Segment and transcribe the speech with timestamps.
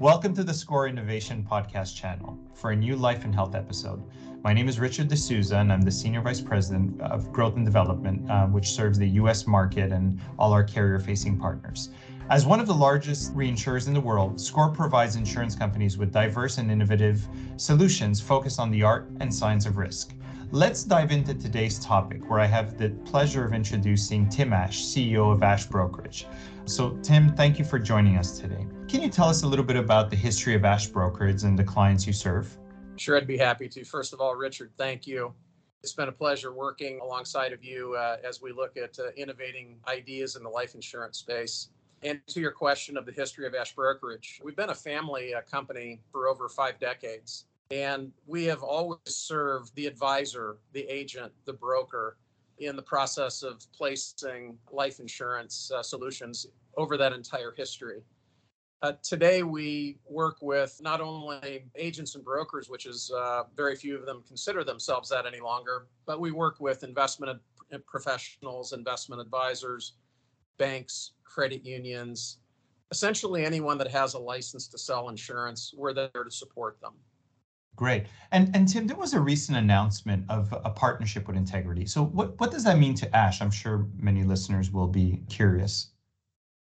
[0.00, 4.00] Welcome to the SCOR Innovation Podcast channel for a new life and health episode.
[4.44, 8.30] My name is Richard D'Souza, and I'm the Senior Vice President of Growth and Development,
[8.30, 11.90] uh, which serves the US market and all our carrier facing partners.
[12.30, 16.58] As one of the largest reinsurers in the world, SCOR provides insurance companies with diverse
[16.58, 17.26] and innovative
[17.56, 20.14] solutions focused on the art and science of risk.
[20.52, 25.32] Let's dive into today's topic, where I have the pleasure of introducing Tim Ash, CEO
[25.32, 26.28] of Ash Brokerage.
[26.66, 28.64] So, Tim, thank you for joining us today.
[28.88, 31.62] Can you tell us a little bit about the history of Ash Brokerage and the
[31.62, 32.56] clients you serve?
[32.96, 33.84] Sure, I'd be happy to.
[33.84, 35.34] First of all, Richard, thank you.
[35.82, 39.76] It's been a pleasure working alongside of you uh, as we look at uh, innovating
[39.86, 41.68] ideas in the life insurance space.
[42.02, 45.42] And to your question of the history of Ash Brokerage, we've been a family uh,
[45.42, 47.44] company for over five decades.
[47.70, 52.16] And we have always served the advisor, the agent, the broker
[52.56, 56.46] in the process of placing life insurance uh, solutions
[56.78, 58.00] over that entire history.
[58.80, 63.96] Uh, today, we work with not only agents and brokers, which is uh, very few
[63.96, 67.40] of them consider themselves that any longer, but we work with investment
[67.86, 69.94] professionals, investment advisors,
[70.58, 72.38] banks, credit unions,
[72.90, 75.74] essentially anyone that has a license to sell insurance.
[75.76, 76.94] We're there to support them.
[77.76, 78.06] Great.
[78.32, 81.86] And and Tim, there was a recent announcement of a partnership with Integrity.
[81.86, 83.40] So what, what does that mean to Ash?
[83.40, 85.90] I'm sure many listeners will be curious.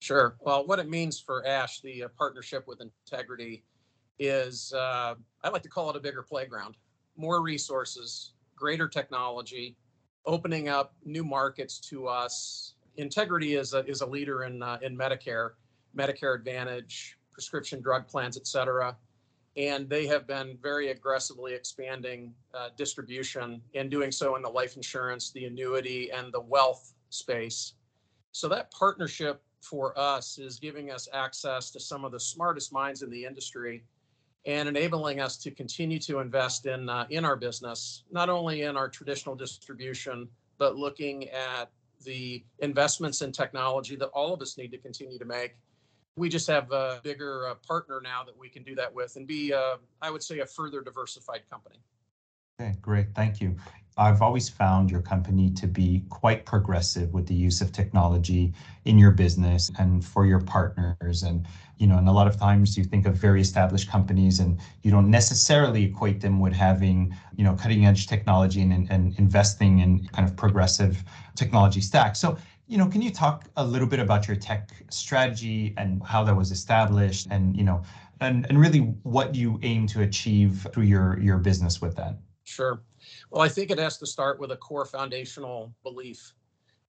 [0.00, 0.36] Sure.
[0.40, 3.64] Well, what it means for Ash, the uh, partnership with Integrity,
[4.18, 6.76] is uh, I like to call it a bigger playground,
[7.16, 9.76] more resources, greater technology,
[10.24, 12.74] opening up new markets to us.
[12.96, 15.50] Integrity is a, is a leader in uh, in Medicare,
[15.96, 18.96] Medicare Advantage, prescription drug plans, et cetera.
[19.56, 24.76] And they have been very aggressively expanding uh, distribution and doing so in the life
[24.76, 27.74] insurance, the annuity, and the wealth space.
[28.32, 33.02] So that partnership for us is giving us access to some of the smartest minds
[33.02, 33.82] in the industry
[34.46, 38.76] and enabling us to continue to invest in uh, in our business, not only in
[38.76, 41.70] our traditional distribution, but looking at
[42.04, 45.56] the investments in technology that all of us need to continue to make.
[46.16, 49.26] We just have a bigger uh, partner now that we can do that with and
[49.26, 51.76] be, uh, I would say, a further diversified company.
[52.58, 53.14] Okay, great.
[53.14, 53.54] Thank you.
[53.98, 58.54] I've always found your company to be quite progressive with the use of technology
[58.86, 61.22] in your business and for your partners.
[61.22, 61.46] And,
[61.76, 64.90] you know, and a lot of times you think of very established companies and you
[64.90, 70.06] don't necessarily equate them with having, you know, cutting edge technology and, and investing in
[70.08, 72.16] kind of progressive technology stack.
[72.16, 72.38] So,
[72.68, 76.34] you know, can you talk a little bit about your tech strategy and how that
[76.34, 77.82] was established and, you know,
[78.20, 82.16] and, and really what you aim to achieve through your, your business with that?
[82.46, 82.80] Sure.
[83.30, 86.32] Well, I think it has to start with a core foundational belief.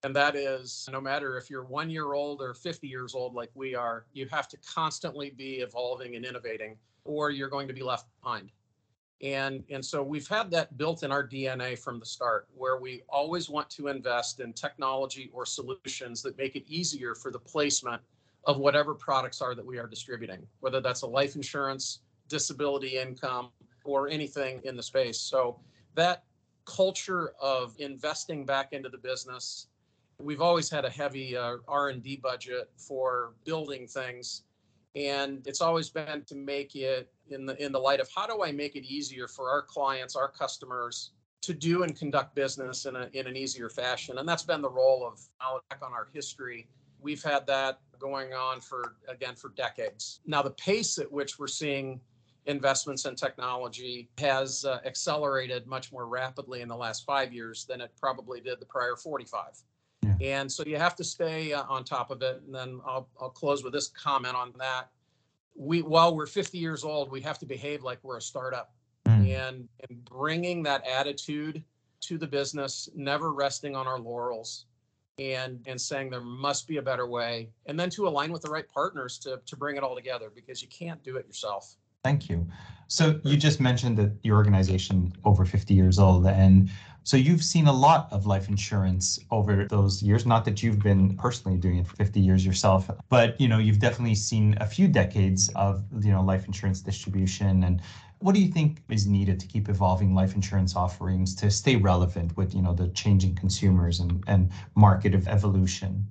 [0.03, 3.49] And that is no matter if you're one year old or 50 years old, like
[3.55, 7.81] we are, you have to constantly be evolving and innovating, or you're going to be
[7.81, 8.51] left behind.
[9.23, 13.01] And, and so we've had that built in our DNA from the start, where we
[13.09, 17.99] always want to invest in technology or solutions that make it easier for the placement
[18.45, 23.49] of whatever products are that we are distributing, whether that's a life insurance, disability income,
[23.87, 25.19] or anything in the space.
[25.19, 25.59] So
[25.95, 26.23] that
[26.65, 29.67] culture of investing back into the business,
[30.19, 34.43] we've always had a heavy uh, R&D budget for building things
[34.97, 38.43] and it's always been to make it in the in the light of how do
[38.43, 41.11] I make it easier for our clients, our customers
[41.41, 44.17] to do and conduct business in, a, in an easier fashion.
[44.17, 45.19] And that's been the role of
[45.69, 46.67] back on our history.
[46.99, 50.21] We've had that going on for again for decades.
[50.25, 52.01] Now the pace at which we're seeing
[52.47, 57.81] investments in technology has uh, accelerated much more rapidly in the last five years than
[57.81, 59.43] it probably did the prior 45.
[60.01, 60.15] Yeah.
[60.21, 62.41] And so you have to stay uh, on top of it.
[62.45, 64.89] And then I'll, I'll close with this comment on that.
[65.55, 68.73] We, while we're 50 years old, we have to behave like we're a startup
[69.05, 69.29] mm.
[69.29, 71.63] and, and bringing that attitude
[72.01, 74.65] to the business, never resting on our laurels
[75.19, 78.49] and and saying there must be a better way and then to align with the
[78.49, 81.75] right partners to to bring it all together because you can't do it yourself
[82.07, 82.47] Thank you.
[82.87, 86.69] So you just mentioned that your organization over 50 years old and
[87.03, 91.17] so you've seen a lot of life insurance over those years not that you've been
[91.17, 94.87] personally doing it for 50 years yourself but you know you've definitely seen a few
[94.87, 97.81] decades of you know life insurance distribution and
[98.19, 102.37] what do you think is needed to keep evolving life insurance offerings to stay relevant
[102.37, 106.07] with you know the changing consumers and and market of evolution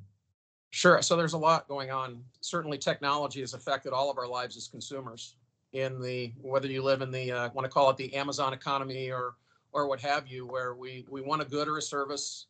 [0.77, 1.01] Sure.
[1.01, 2.23] So there's a lot going on.
[2.43, 5.37] Certainly, technology has affected all of our lives as consumers
[5.77, 9.11] in the whether you live in the uh, want to call it the Amazon economy
[9.11, 9.35] or
[9.73, 12.47] or what have you, where we we want a good or a service,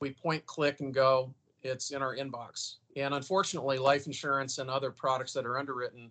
[0.00, 1.32] we point, click, and go.
[1.62, 2.76] It's in our inbox.
[2.96, 6.10] And unfortunately, life insurance and other products that are underwritten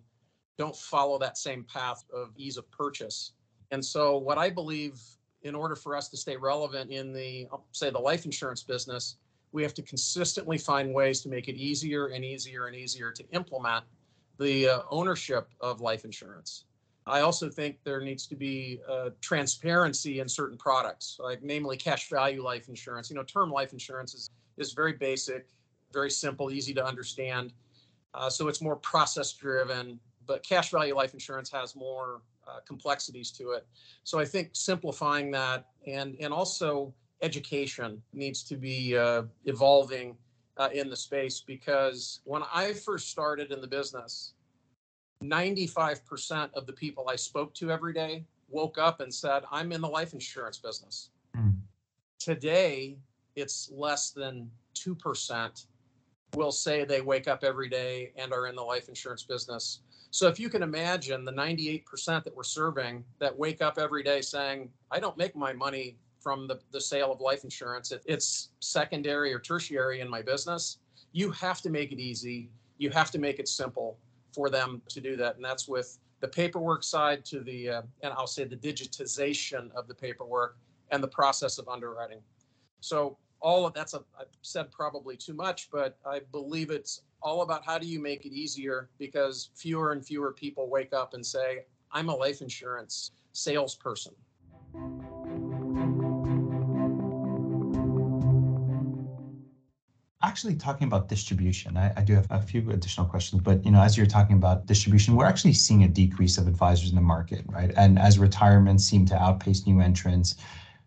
[0.56, 3.32] don't follow that same path of ease of purchase.
[3.70, 5.00] And so, what I believe
[5.42, 9.16] in order for us to stay relevant in the, say, the life insurance business,
[9.52, 13.24] we have to consistently find ways to make it easier and easier and easier to
[13.32, 13.84] implement
[14.38, 16.64] the uh, ownership of life insurance.
[17.06, 22.08] I also think there needs to be uh, transparency in certain products, like namely cash
[22.10, 23.10] value life insurance.
[23.10, 25.46] You know, term life insurance is, is very basic,
[25.92, 27.52] very simple, easy to understand.
[28.12, 33.30] Uh, so it's more process driven, but cash value life insurance has more uh, complexities
[33.32, 33.66] to it.
[34.02, 36.92] So I think simplifying that and and also
[37.22, 40.16] education needs to be uh, evolving
[40.56, 44.32] uh, in the space because when I first started in the business,
[45.22, 49.80] 95% of the people I spoke to every day woke up and said, I'm in
[49.80, 51.10] the life insurance business.
[51.36, 51.56] Mm.
[52.18, 52.98] Today,
[53.34, 55.66] it's less than 2%
[56.34, 59.80] will say they wake up every day and are in the life insurance business.
[60.10, 64.20] So if you can imagine the 98% that we're serving that wake up every day
[64.20, 65.96] saying, I don't make my money
[66.26, 70.78] from the, the sale of life insurance, it, it's secondary or tertiary in my business.
[71.12, 72.50] You have to make it easy.
[72.78, 73.96] You have to make it simple
[74.34, 75.36] for them to do that.
[75.36, 79.86] And that's with the paperwork side to the, uh, and I'll say the digitization of
[79.86, 80.56] the paperwork
[80.90, 82.18] and the process of underwriting.
[82.80, 87.42] So all of that's a, I've said probably too much, but I believe it's all
[87.42, 91.24] about how do you make it easier because fewer and fewer people wake up and
[91.24, 94.14] say, I'm a life insurance salesperson.
[100.26, 103.42] Actually talking about distribution, I, I, do have a few additional questions.
[103.42, 106.90] But you know, as you're talking about distribution, we're actually seeing a decrease of advisors
[106.90, 107.72] in the market, right?
[107.76, 110.36] And as retirements seem to outpace new entrants,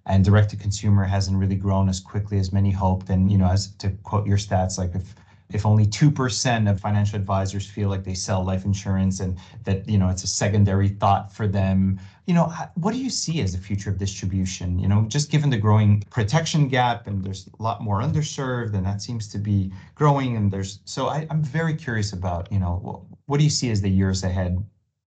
[0.05, 3.09] and direct to consumer hasn't really grown as quickly as many hoped.
[3.09, 5.15] And you know, as to quote your stats, like if
[5.51, 9.97] if only 2% of financial advisors feel like they sell life insurance and that you
[9.97, 13.57] know it's a secondary thought for them you know what do you see as the
[13.57, 14.77] future of distribution?
[14.77, 18.85] You know just given the growing protection gap and there's a lot more underserved and
[18.85, 22.79] that seems to be growing and there's so I, i'm very curious about you know
[22.83, 24.63] what, what do you see as the years ahead?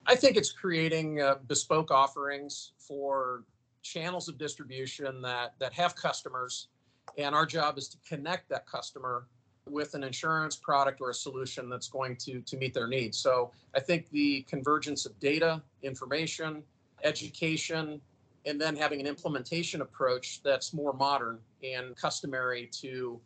[0.06, 3.44] I think it's creating uh, bespoke offerings for
[3.82, 6.68] channels of distribution that that have customers.
[7.16, 9.26] And our job is to connect that customer
[9.66, 13.16] with an insurance product or a solution that's going to to meet their needs.
[13.16, 16.62] So I think the convergence of data, information,
[17.06, 18.00] education,
[18.44, 23.20] and then having an implementation approach that's more modern and customary to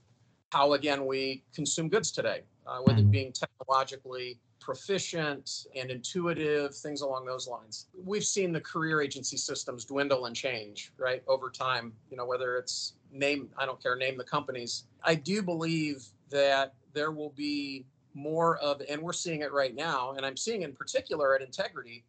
[0.52, 3.10] how again we consume goods today, uh, with it mm-hmm.
[3.10, 7.86] being technologically proficient and intuitive, things along those lines.
[8.04, 12.56] We've seen the career agency systems dwindle and change, right, over time, you know, whether
[12.58, 14.84] it's name, I don't care, name the companies.
[15.02, 20.12] I do believe that there will be more of, and we're seeing it right now,
[20.16, 22.04] and I'm seeing in particular at Integrity,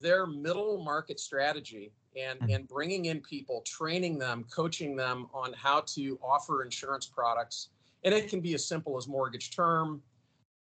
[0.00, 2.50] their middle market strategy and, mm-hmm.
[2.50, 7.70] and bringing in people, training them, coaching them on how to offer insurance products.
[8.04, 10.02] And it can be as simple as mortgage term,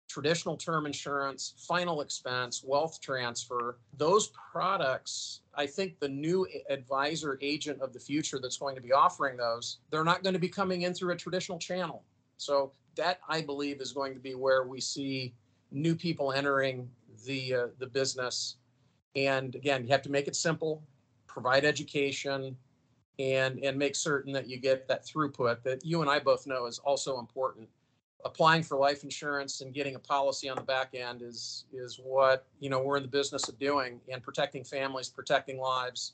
[0.08, 7.80] traditional term insurance, final expense, wealth transfer, those products, I think the new advisor agent
[7.80, 10.82] of the future that's going to be offering those, they're not going to be coming
[10.82, 12.04] in through a traditional channel.
[12.36, 15.34] So that I believe is going to be where we see
[15.70, 16.90] new people entering
[17.24, 18.56] the uh, the business.
[19.16, 20.82] And again, you have to make it simple,
[21.26, 22.56] provide education,
[23.18, 26.66] and and make certain that you get that throughput that you and I both know
[26.66, 27.68] is also important.
[28.24, 32.46] Applying for life insurance and getting a policy on the back end is is what
[32.60, 36.12] you know we're in the business of doing and protecting families, protecting lives,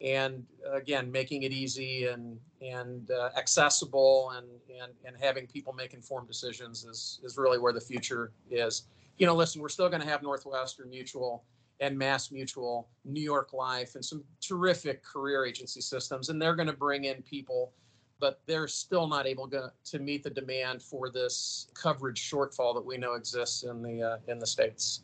[0.00, 4.46] and again making it easy and and uh, accessible and,
[4.82, 8.84] and and having people make informed decisions is is really where the future is
[9.18, 11.44] you know listen we're still going to have northwestern mutual
[11.80, 16.68] and mass mutual new york life and some terrific career agency systems and they're going
[16.68, 17.72] to bring in people
[18.20, 22.84] but they're still not able to, to meet the demand for this coverage shortfall that
[22.84, 25.02] we know exists in the uh, in the states.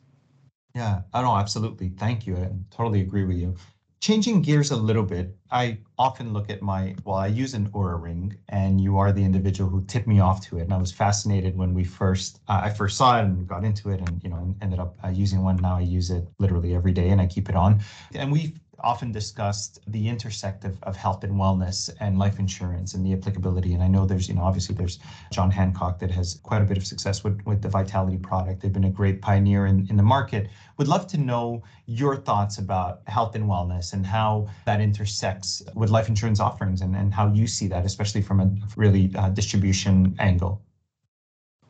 [0.75, 1.03] Yeah.
[1.13, 1.91] I know absolutely.
[1.91, 3.55] Thank you i totally agree with you
[4.01, 8.01] changing gears a little bit, I often look at my, well, I use an Oura
[8.01, 10.63] ring and you are the individual who tipped me off to it.
[10.63, 13.91] And I was fascinated when we first, uh, I first saw it and got into
[13.91, 15.57] it and, you know, ended up uh, using one.
[15.57, 17.81] Now I use it literally every day and I keep it on.
[18.15, 23.05] And we've often discussed the intersect of, of health and wellness and life insurance and
[23.05, 23.75] the applicability.
[23.75, 24.99] And I know there's, you know, obviously there's
[25.33, 28.63] John Hancock that has quite a bit of success with, with the Vitality product.
[28.63, 30.49] They've been a great pioneer in, in the market.
[30.79, 35.91] Would love to know your thoughts about health and wellness and how that intersects with
[35.91, 40.15] life insurance offerings and, and how you see that, especially from a really uh, distribution
[40.19, 40.63] angle.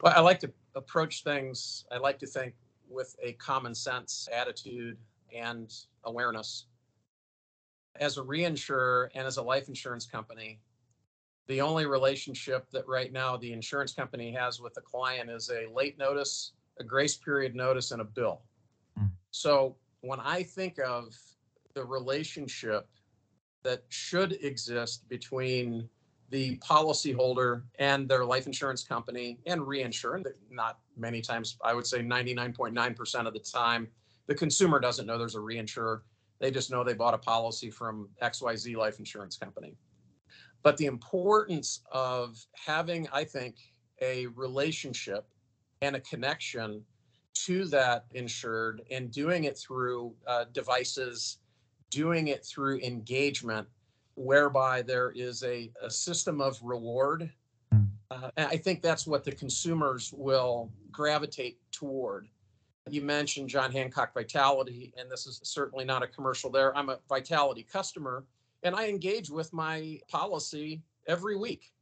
[0.03, 2.55] Well, I like to approach things, I like to think
[2.89, 4.97] with a common sense attitude
[5.35, 5.73] and
[6.05, 6.67] awareness.
[8.01, 10.61] As a reinsurer and as a life insurance company,
[11.47, 15.67] the only relationship that right now the insurance company has with the client is a
[15.73, 18.43] late notice, a grace period notice, and a bill.
[18.99, 19.11] Mm.
[19.31, 21.15] So when I think of
[21.75, 22.89] the relationship
[23.63, 25.89] that should exist between
[26.31, 31.99] the policyholder and their life insurance company and reinsurance, not many times, I would say
[32.01, 33.89] 99.9% of the time,
[34.27, 36.01] the consumer doesn't know there's a reinsurer.
[36.41, 39.77] They just know they bought a policy from XYZ life insurance company.
[40.63, 43.57] But the importance of having, I think,
[44.01, 45.27] a relationship
[45.83, 46.83] and a connection
[47.35, 51.39] to that insured and doing it through uh, devices,
[51.91, 53.67] doing it through engagement,
[54.15, 57.31] whereby there is a, a system of reward.
[57.73, 57.85] Hmm.
[58.11, 62.29] Uh, I think that's what the consumers will gravitate toward.
[62.89, 66.77] You mentioned John Hancock Vitality, and this is certainly not a commercial there.
[66.77, 68.25] I'm a Vitality customer
[68.63, 71.73] and I engage with my policy every week,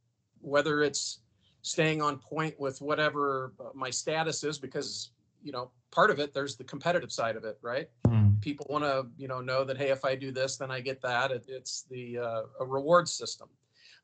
[0.41, 1.19] whether it's
[1.61, 5.11] staying on point with whatever my status is, because,
[5.43, 7.89] you know, part of it, there's the competitive side of it, right?
[8.07, 8.39] Mm.
[8.41, 11.01] People want to, you know, know that, hey, if I do this, then I get
[11.01, 11.31] that.
[11.31, 13.49] It, it's the uh, a reward system,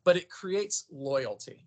[0.04, 1.66] but it creates loyalty.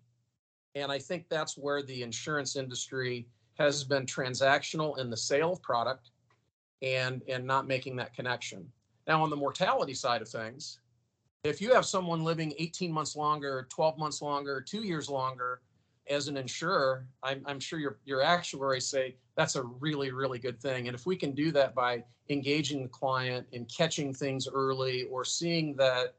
[0.75, 3.27] And I think that's where the insurance industry
[3.59, 6.11] has been transactional in the sale of product
[6.81, 8.65] and and not making that connection.
[9.07, 10.79] Now on the mortality side of things,
[11.43, 15.61] if you have someone living 18 months longer, 12 months longer, two years longer,
[16.09, 20.59] as an insurer, I'm, I'm, sure your, your actuaries say that's a really, really good
[20.59, 20.87] thing.
[20.87, 25.23] And if we can do that by engaging the client and catching things early or
[25.23, 26.15] seeing that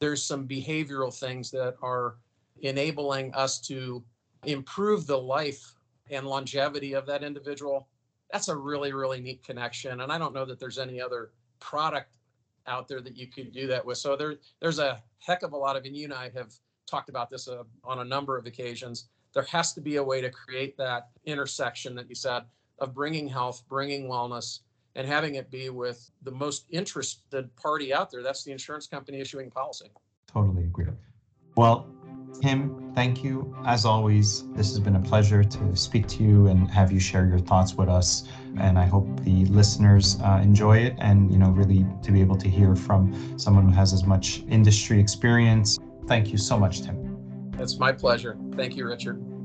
[0.00, 2.16] there's some behavioral things that are
[2.62, 4.02] enabling us to
[4.44, 5.75] improve the life
[6.10, 7.88] and longevity of that individual,
[8.30, 10.00] that's a really, really neat connection.
[10.00, 12.16] And I don't know that there's any other product
[12.66, 13.98] out there that you could do that with.
[13.98, 16.52] So there, there's a heck of a lot of, and you and I have
[16.86, 19.08] talked about this uh, on a number of occasions.
[19.32, 22.44] There has to be a way to create that intersection that you said
[22.78, 24.60] of bringing health, bringing wellness,
[24.94, 28.22] and having it be with the most interested party out there.
[28.22, 29.90] That's the insurance company issuing policy.
[30.26, 30.86] Totally agree.
[31.54, 31.86] Well,
[32.40, 33.54] Tim, thank you.
[33.64, 37.26] As always, this has been a pleasure to speak to you and have you share
[37.26, 38.24] your thoughts with us.
[38.58, 42.36] And I hope the listeners uh, enjoy it and, you know, really to be able
[42.38, 45.78] to hear from someone who has as much industry experience.
[46.06, 47.52] Thank you so much, Tim.
[47.58, 48.38] It's my pleasure.
[48.54, 49.35] Thank you, Richard.